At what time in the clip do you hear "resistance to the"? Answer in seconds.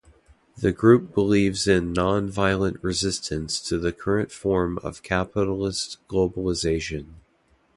2.83-3.91